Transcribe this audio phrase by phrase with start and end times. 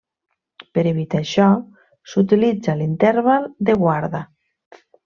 [0.77, 1.51] Per evitar això,
[2.15, 4.29] s'utilitza l'interval de guarda.